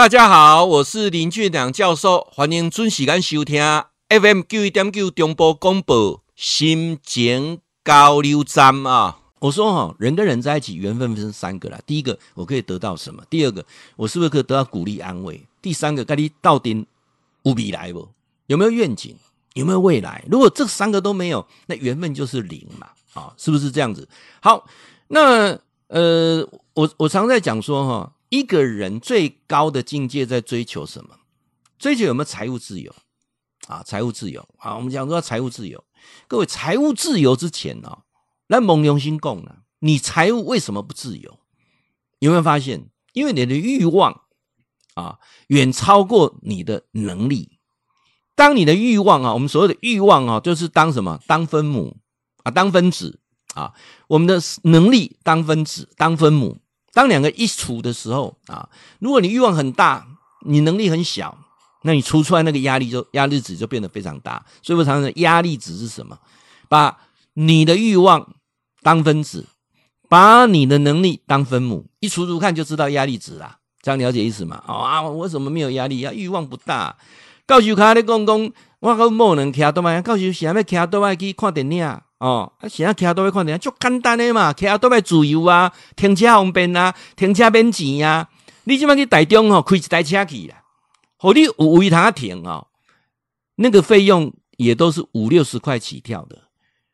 [0.00, 3.62] 大家好，我是林俊良教授，欢迎准时间收听
[4.08, 9.18] FM 九一点九中波广播心情交流站啊。
[9.40, 11.78] 我说哈，人跟人在一起，缘分分三个啦。
[11.84, 13.22] 第一个，我可以得到什么？
[13.28, 13.62] 第二个，
[13.96, 15.46] 我是不是可以得到鼓励安慰？
[15.60, 16.86] 第三个，跟你到底
[17.42, 18.08] 无比来不？
[18.46, 19.14] 有没有愿景？
[19.52, 20.24] 有没有未来？
[20.30, 22.86] 如果这三个都没有，那缘分就是零嘛。
[23.12, 24.08] 啊，是不是这样子？
[24.40, 24.66] 好，
[25.08, 25.58] 那
[25.88, 31.18] 呃，我我常在讲说哈，一个人最高的境界在追求什么？
[31.78, 32.94] 追求有没有财务自由？
[33.66, 35.84] 啊，财务自由啊，我们讲说财务自由。
[36.26, 37.98] 各位，财务自由之前呢，
[38.46, 41.38] 来蒙良心共了，你财务为什么不自由？
[42.20, 42.88] 有没有发现？
[43.12, 44.22] 因为你的欲望
[44.94, 45.18] 啊，
[45.48, 47.58] 远超过你的能力。
[48.36, 51.20] 当你的欲望啊，我们所谓的欲望啊，就是当什么？
[51.26, 51.96] 当分母。
[52.42, 53.20] 啊，当分子
[53.54, 53.74] 啊，
[54.08, 56.58] 我们的能力当分子，当分母。
[56.92, 58.68] 当两个一处的时候啊，
[58.98, 60.06] 如果你欲望很大，
[60.46, 61.38] 你能力很小，
[61.82, 64.44] 那你除出来那个压力就压力值就变得非常大。
[64.62, 66.18] 所以我常常说，压力值是什么？
[66.68, 66.98] 把
[67.34, 68.34] 你的欲望
[68.82, 69.46] 当分子，
[70.08, 73.58] 把你的能力当分母，一除除看就知道压力值啦。
[73.82, 74.62] 这样了解意思吗？
[74.66, 76.04] 哦啊，我怎么没有压力？
[76.04, 76.96] 啊，欲望不大。
[77.46, 82.00] 告诉卡咧讲讲，我讲某人徛多麦，告诉想要徛多麦去看电影。
[82.20, 88.28] 哦，啊，现在骑都要看点，就简单的嘛，骑都要自由啊，停车方便啊，停车免钱、啊。
[88.64, 90.62] 你即马去台中哦，开一台车去啦，
[91.16, 92.66] 好，你有位通停哦，
[93.56, 96.36] 那个费用也都是五六十块起跳的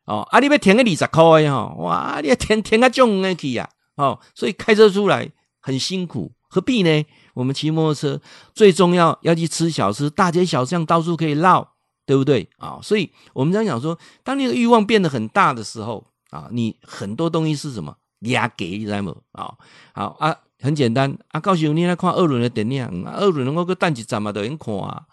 [0.05, 0.21] 哦。
[0.31, 7.05] 啊，你要停个二十块的哈，哇，你要停停个重的去呀，哦，所以开车出来很辛苦，何必呢？
[7.33, 8.19] 我们骑摩托车
[8.55, 11.73] 最重要要去吃小吃，大街小巷到处可以绕。
[12.07, 12.79] 对不对啊？
[12.81, 19.13] 所以我们常讲说，当你的欲望变得很大的时候啊，你很多东西是什么压给，你知道吗？
[19.33, 19.53] 啊，
[19.93, 25.03] 好啊，很简单啊，告诉你来看二轮的电影，二轮能够个淡季怎么都能看啊？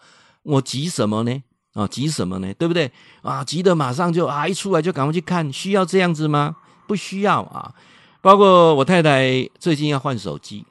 [0.43, 1.43] 我急什么呢？
[1.73, 2.53] 啊，急什么呢？
[2.53, 2.89] 对不对
[3.21, 3.43] 啊？
[3.43, 6.55] 急得马上就啊，一出来就赶快去看，需要这样子吗？
[6.87, 7.75] 不需要啊。
[8.21, 10.65] 包括我太太最近要换手机，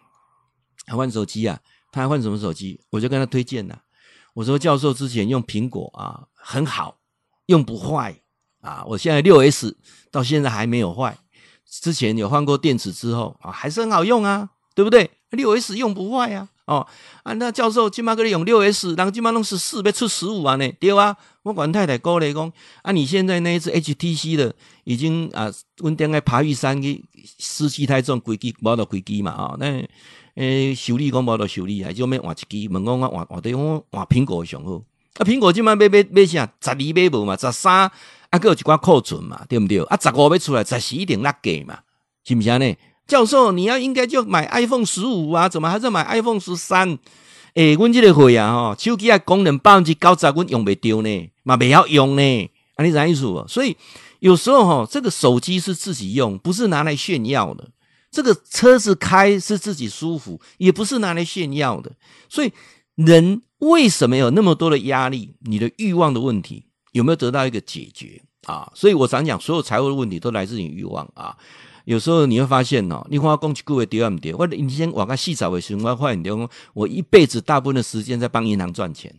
[0.89, 1.61] 换手机啊，
[1.93, 2.81] 她换什么手机？
[2.91, 3.79] 我就跟她推荐了。
[4.35, 6.99] 我说教授之前用苹果啊很好，
[7.47, 8.15] 用不坏
[8.61, 8.85] 啊。
[8.87, 9.77] 我现在六 S
[10.11, 11.17] 到现在还没有坏，
[11.71, 15.11] 之前有换过电池之后啊还是很好用啊，对不对？
[15.31, 16.49] 六 S 用不坏啊。
[16.67, 16.87] 哦
[17.23, 20.73] 啊，那教授今麦给你用六 S，然后今麦弄十四，要出十五啊呢？
[20.81, 22.51] 对啊，我管太太讲嘞讲
[22.83, 27.05] 啊，你现在那一只 HTC 的已经啊，稳定在爬玉山去
[27.39, 29.87] 湿气太重，规机冇得规机嘛啊、那。
[30.35, 32.73] 诶，修理讲无得修理，还就要换一支。
[32.73, 34.83] 问讲我换换对我换苹果上好。
[35.19, 36.45] 啊，苹果即摆买买买啥？
[36.61, 37.37] 十二买无嘛？
[37.37, 37.91] 十三
[38.31, 39.45] 啊，搁有一寡库存嘛？
[39.49, 39.81] 对不对？
[39.85, 41.79] 啊，十五要出来，十四一定落价嘛？
[42.25, 42.77] 是不是呢？
[43.07, 45.49] 教授，你要应该就买 iPhone 十五啊？
[45.49, 46.99] 怎么还是买 iPhone 十三？
[47.55, 52.51] 诶，阮这个会啊，吼，手机啊功能百分之九十，阮用袂着呢，嘛袂晓用呢。
[52.75, 53.23] 啊，你啥意思？
[53.47, 53.77] 所以
[54.19, 57.69] 有时候吼，这个手机是自己用，不是拿来炫耀的。
[58.15, 61.91] 这个车子开是自己舒服，也不是拿来炫耀的。
[62.29, 62.53] 所以，
[62.95, 65.35] 人为什么有那么多的压力？
[65.41, 68.71] 你的欲望的问题有没有得到一个解决啊？
[68.73, 71.37] 所以我常讲，所有财务的问题都来自于欲望啊。
[71.87, 74.33] 有时候你会发现哦，你花讲起句话对不对？
[74.33, 79.13] 我你先往个细找为循环换点，我一辈子大部分的时间在帮银行赚钱，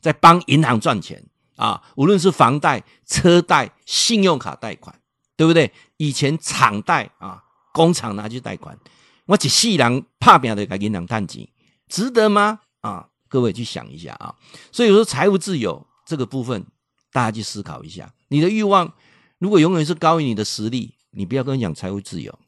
[0.00, 1.22] 在帮银行赚钱
[1.54, 1.80] 啊。
[1.94, 4.98] 无论是房贷、车贷、信用卡贷款，
[5.36, 5.70] 对不对？
[5.98, 7.44] 以前厂贷啊。
[7.72, 8.78] 工厂拿去贷款，
[9.26, 11.48] 我一世人怕拼的给银行赚钱，
[11.88, 12.60] 值得吗？
[12.80, 14.34] 啊，各位去想一下啊。
[14.72, 16.66] 所以说财务自由这个部分，
[17.12, 18.12] 大家去思考一下。
[18.28, 18.92] 你的欲望
[19.38, 22.38] 如果永远是高于你的实力，你不要跟我讲财务自由。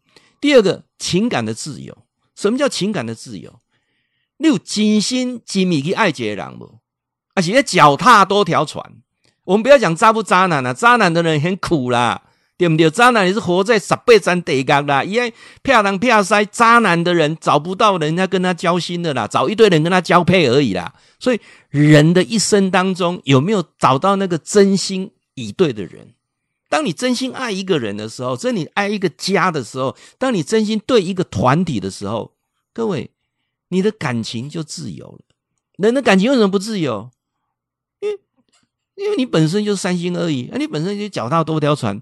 [0.41, 1.97] 第二个，情感的自由。
[2.35, 3.61] 什么叫情感的自由？
[4.39, 6.79] 你有真心真意去爱一个人不？
[7.35, 8.97] 而且要脚踏多条船。
[9.45, 12.23] 我们不要讲渣不渣男啊，渣男的人很苦啦。
[12.63, 12.91] 对不对？
[12.91, 20.95] 渣男也是活在十八层地狱啦，因为骗人骗塞，渣男的人找不到人家跟他交心的啦，找一堆人跟他交配而已啦。
[21.19, 21.41] 所以
[21.71, 26.15] 人的一生当中有没有找到那个真心以对的人？
[26.69, 32.33] 当你真心爱一个人的时候，当你爱一个家的时候，当你真心对一个团体的时候，
[32.73, 33.11] 各位，
[33.69, 35.19] 你的感情就自由了。
[35.77, 37.11] 人的感情为什么不自由？
[38.01, 38.19] 因为
[38.95, 42.01] 因为你本身就三心二意，你本身就脚踏多条船。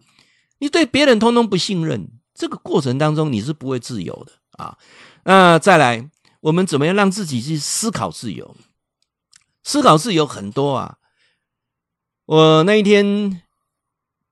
[0.61, 4.79] 你对别人通通不信任，这个过程当中你是不会自由的啊。
[5.25, 6.09] 那再来，
[6.41, 8.57] 我们怎么样让自己去思考自由？
[9.63, 10.97] 思考自由很多啊。
[12.27, 13.43] 我那一天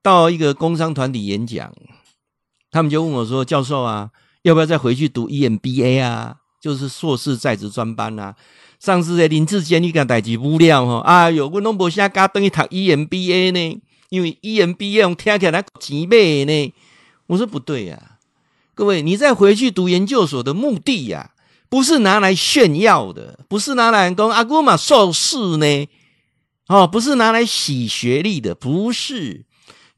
[0.03, 1.73] 到一个工商团体演讲，
[2.71, 4.11] 他们就问我说：“教授啊，
[4.43, 6.37] 要不要再回去读 EMBA 啊？
[6.61, 8.37] 就是硕士在职专班啊？
[8.79, 16.75] 上次在林志坚你讲代志无聊吼，哎呦，我拢无啥加等于读 EMBA 呢，因为 EMBA 用听起来钱买呢。
[17.27, 18.19] 我说不对呀、
[18.75, 21.33] 各位，你再回去读研究所的目的呀、
[21.69, 25.89] 不是拿来炫耀的，不是拿来讲阿姑嘛硕士呢，
[26.69, 29.45] 哦，不是拿来洗学历的，不是。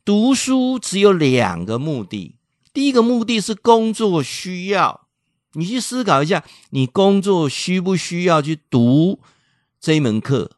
[0.04, 2.34] 读书只有两个目的，
[2.72, 5.06] 第一个目的是工作需要，
[5.52, 9.20] 你去思考一下，你工作需不需要去读
[9.80, 10.50] 这一门课？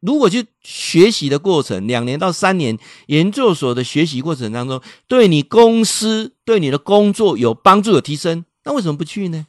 [0.00, 9.46] 如果去学习的过程，两年到三年研究所的学习过程当中，对你公司、对你的工作有帮助、有提升，那为什么不去呢？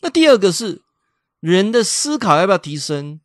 [0.00, 0.82] 那第二个是
[1.40, 3.20] 人的思考要不要提升？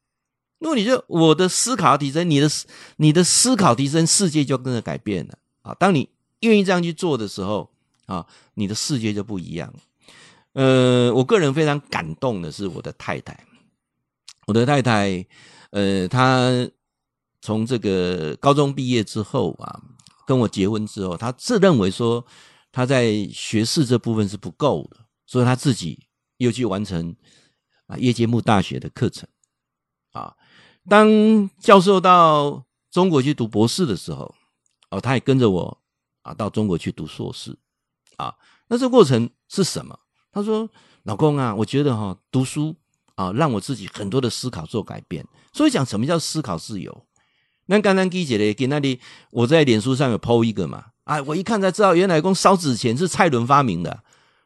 [0.59, 2.49] 如果你就我的思考要提升，你的
[2.97, 5.73] 你的思考提升，世界就跟着改变了啊！
[5.79, 6.09] 当你
[6.41, 7.69] 愿意这样去做的时候
[8.07, 8.25] 啊，
[8.55, 9.73] 你的世界就不一样。
[10.53, 13.45] 呃，我个人非常感动的是我的太太，
[14.47, 15.25] 我的太太，
[15.71, 16.49] 呃，他
[17.41, 19.81] 从这个高中毕业之后啊，
[20.25, 22.25] 跟我结婚之后，他自认为说
[22.71, 26.07] 他在学士这部分是不够的，所以他自己
[26.37, 27.15] 又去完成
[27.87, 29.27] 啊叶阶木大学的课程
[30.11, 30.35] 啊。
[30.87, 34.33] 当教授到中国去读博士的时候，
[34.89, 35.81] 哦，他也跟着我
[36.23, 37.57] 啊到中国去读硕士，
[38.17, 38.35] 啊，
[38.67, 39.99] 那这过程是什么？
[40.31, 40.69] 他说
[41.03, 42.75] ：“老公啊，我觉得哈读书
[43.19, 45.25] 啊，让我自己很多的思考做改变。
[45.51, 47.05] 所以讲什么叫思考自由？
[47.65, 48.97] 那刚刚记者咧，给那里
[49.31, 53.99] 我在脸书上有 po 一个嘛，啊，我一看才知道，原来讲烧纸钱是蔡伦发明的。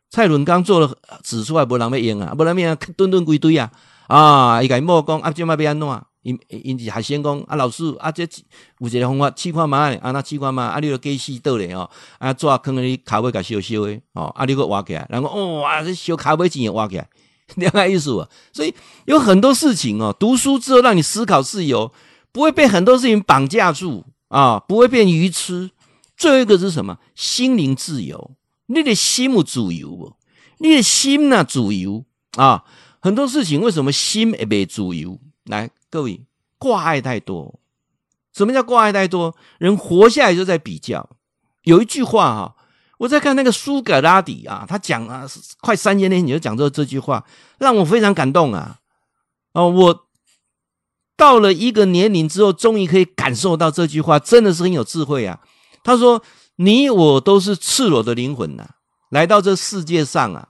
[0.09, 3.71] 蔡伦刚做了纸出来，没人要用啊，没人要用， 吨吨归堆啊，
[4.07, 5.87] 啊，伊个莫讲啊，就嘛要安怎？
[6.23, 8.23] 因因是海鲜讲啊，老师啊，这
[8.79, 17.09] 有一个方法，试看嘛啊，那试看嘛啊，你着计死倒咧哦，啊，抓坑里卡尾甲烧烧诶，哦，啊，你个挖起来，然后哦，哇，这烧卡尾钱也挖起来，
[17.55, 18.27] 两个意思啊。
[18.51, 18.73] 所以
[19.05, 21.91] 有很多事情哦，读书之后让你思考自由，
[22.31, 25.71] 不会被很多事情绑架住啊，不会变愚痴。
[26.15, 26.99] 最后一个是什么？
[27.15, 28.31] 心灵自由，
[28.67, 30.13] 你的心有自由不？
[30.59, 32.05] 你的心呐自由
[32.37, 32.63] 啊，
[32.99, 35.19] 很多事情为什么心也被自由？
[35.45, 35.69] 来。
[35.89, 36.21] 各位
[36.57, 37.59] 挂碍太多，
[38.33, 39.35] 什么叫挂碍太多？
[39.59, 41.07] 人活下来就在比较。
[41.65, 42.55] 有一句话哈，
[42.99, 45.27] 我在看那个苏格拉底啊，他讲啊，
[45.61, 47.25] 快三千年你就讲这这句话，
[47.57, 48.79] 让我非常感动啊！
[49.53, 50.07] 哦，我
[51.17, 55.41] 到了一个年龄之后，终于可以感受到这句话，真的是很有智慧啊。
[55.83, 56.23] 他说
[56.57, 58.69] ：“你我都是赤裸的灵魂呐，
[59.09, 60.49] 来到这世界上啊，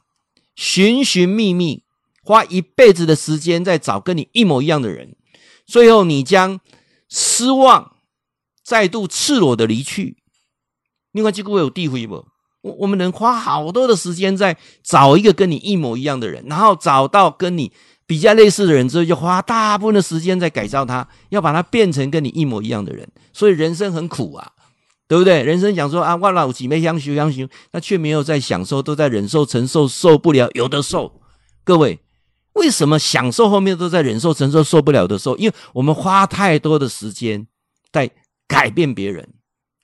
[0.55, 1.83] 寻寻觅觅，
[2.23, 5.15] 花一辈子的时间在找跟你一模一样的人。”
[5.65, 6.59] 最后，你将
[7.09, 7.95] 失望，
[8.63, 10.17] 再度赤裸的离去。
[11.11, 12.25] 另外，这个会有地位不？
[12.63, 17.71] 我我们能花好多的时间在找一个跟你一模一样的人，然后找到跟你
[18.07, 23.07] 比较类似的人之后，就花大部分的时间在改造他，要把他变成跟你一模一样的人。
[23.31, 24.51] 所以人生很苦啊，
[25.07, 25.43] 对不对？
[25.43, 31.21] 人生讲说啊，万老几没相修相修，那却没有在享受，都在忍受、承受，受不了，有的受。
[31.63, 31.99] 各位。
[32.53, 35.35] 为什么享受后面都在忍受、承受、受不了的时候？
[35.37, 37.47] 因为我们花太多的时间
[37.91, 38.07] 在
[38.47, 39.27] 改变别人，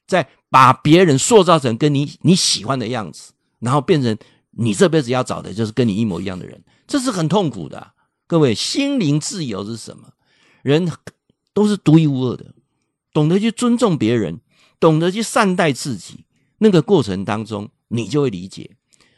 [0.10, 4.18] 在把别人塑造成跟你你喜欢的样子，然后变成
[4.52, 7.94] 你这辈子要找的就是跟你一模一样的人，这是很痛苦的。
[8.28, 10.14] 各位，心灵自由是什么？
[10.64, 10.92] 人
[11.54, 12.54] 都是独一无二的，
[13.14, 14.42] 懂得去尊重别人，
[14.80, 16.26] 懂得去善待自己，
[16.58, 18.72] 那个过程当中，你就会理解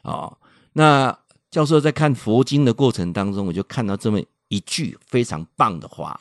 [0.03, 0.37] 哦。
[0.73, 1.17] 那。
[1.51, 6.17] 教授在看佛经的过程当中，我就看到这么一句非常棒的话。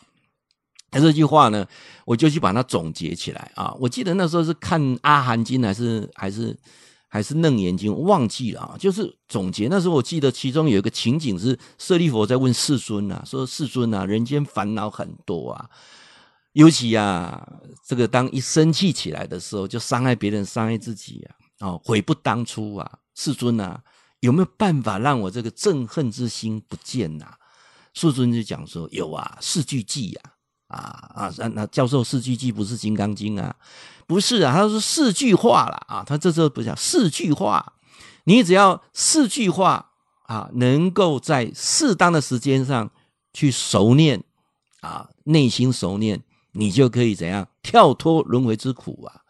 [0.92, 1.66] 那这句话呢，
[2.04, 3.72] 我就去把它总结起来啊。
[3.78, 6.56] 我记得那时候是看《阿含经》还是还是
[7.08, 8.76] 还是《楞严经》，忘记了啊。
[8.78, 15.70] 就是总结那时候，我记得其中有一个情景是舍利佛在问世尊啊，说世尊啊，人间烦恼很多啊，
[16.52, 17.48] 尤其啊，
[17.86, 21.26] 这个当一生气起来的时候，就伤害别人，伤害自己
[21.58, 23.82] 啊，哦，悔不当初啊，世尊啊。
[24.20, 27.34] 有没有办法让我这个憎恨之心不见呐、啊？
[27.94, 30.28] 世尊就讲说有啊，四句偈呀，啊
[30.70, 33.54] 啊，那那教授四句偈不是金刚经啊，
[34.06, 37.74] 不是啊，他说四句话了啊，他这时候不讲四句话，
[38.24, 39.90] 你只要四句话
[40.26, 42.90] 啊，能够在适当的时间上
[43.32, 44.22] 去熟念
[44.80, 46.22] 啊，内心熟念，
[46.52, 49.22] 你就可以怎样跳脱轮回之苦啊，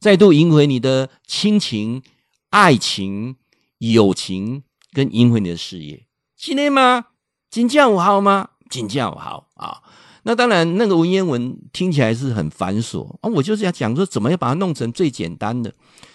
[0.00, 2.02] 再度赢回你的亲情、
[2.50, 3.36] 爱情。
[3.78, 6.06] 友情跟赢回你的事业，
[6.38, 7.06] 今天吗？
[7.50, 8.50] 金价五好吗？
[8.70, 9.82] 金价五好啊！
[10.24, 13.30] 那当然，那个文言文听起来是很繁琐啊。
[13.34, 15.72] 我就是要讲说，怎么样把它弄成最简单的，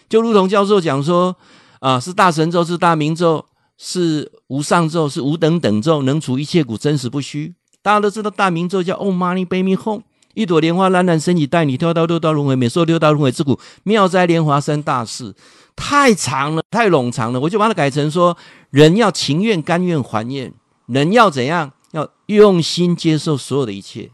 [0.10, 1.36] 就如同教授讲说
[1.80, 3.46] 啊，是大神咒，是大明咒，
[3.78, 10.02] 是无上咒，是无等等咒，能除一切苦，真实不虚大家都知道大明咒叫 Om Mani Padme Hum，
[10.34, 15.36] 一朵莲花懒懒升起，带你跳到六道轮回，免受六道轮回之苦，妙哉莲华生大事。
[15.76, 18.36] 太长了，太冗长了，我就把它改成说：
[18.72, 20.52] 人要情愿、甘愿还愿，
[20.88, 21.72] 人要怎样？
[22.36, 24.12] 用心接受所有的一切，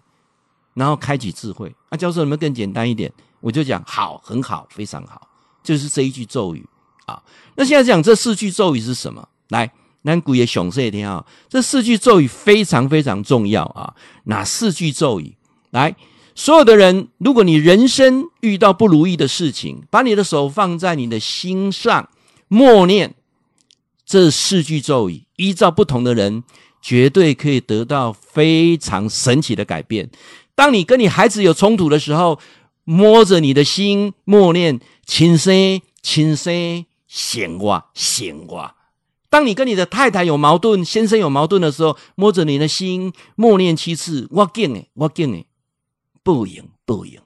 [0.73, 1.75] 然后开启智慧。
[1.89, 3.11] 啊，教授，能不能更简单一点？
[3.41, 5.27] 我就讲好，很好，非常好，
[5.63, 6.65] 就是这一句咒语
[7.05, 7.21] 啊。
[7.55, 9.27] 那现在讲这四句咒语是什么？
[9.49, 9.71] 来，
[10.03, 13.93] 南古也熊色一听啊，这四句咒语非常非常重要啊。
[14.25, 15.35] 哪四句咒语？
[15.71, 15.95] 来。
[16.37, 22.09] 所有的人，如果你人生遇到不如意的事情，把你的手放在你的心上，
[22.49, 23.15] 默念
[24.05, 26.43] 这四句咒语，依照不同的人，
[26.87, 30.07] 绝对可以得到非常神奇的改变。
[30.53, 32.39] 当你跟你孩子有冲突的时候，
[32.83, 38.75] 摸着你的心，默念“亲生亲生显哇显哇”。
[39.31, 45.47] 当你跟你的太太有矛盾，先生有矛盾的时候，摸着你的心，默念七次“我敬诶，我敬诶”。
[46.21, 47.19] 不赢不赢。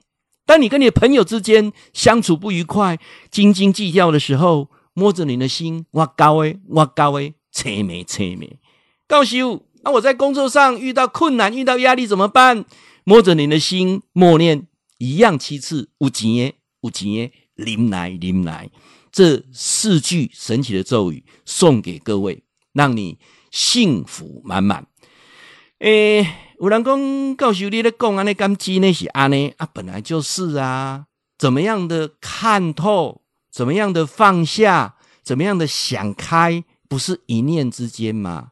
[0.46, 2.98] 当你跟你的朋友之间相处不愉快、
[3.30, 8.56] 斤斤计较的时候，摸着你的心，我高诶，我高诶，切没切没。
[9.10, 12.64] 告诉那我在工作上遇到困难、遇到压力怎么办？
[13.02, 18.70] 摸着你的心，默念一样七次，有钱，有钱，临来临来。
[19.10, 23.18] 这四句神奇的咒语送给各位，让你
[23.50, 24.86] 幸福满满。
[25.80, 26.24] 诶。
[26.60, 31.06] 有人讲，告诉你咧讲安尼，甘基那是安尼啊，本来就是啊。
[31.36, 38.48] 怎么样的看透，怎么样的放下，怎么样的想开，不是一念之间吗？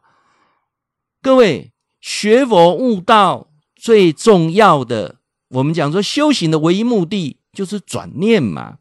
[1.29, 5.17] 各位学佛悟道最重要的，
[5.51, 8.79] 我们讲说修行的唯一目的就是转念嘛。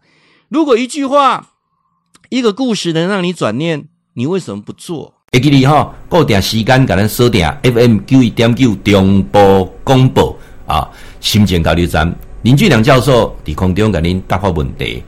[0.48, 1.50] 如果一句话、
[2.30, 5.13] 一个故事能让你转念，你为什么不做？
[5.34, 10.34] 会记你哈，固定时间，给咱锁定 FM 九一点九中波广播
[10.66, 10.89] 啊，
[11.20, 15.04] 心情交流站林俊良教授伫空中给您答复问题。